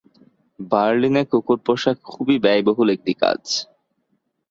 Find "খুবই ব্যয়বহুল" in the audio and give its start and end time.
2.05-2.87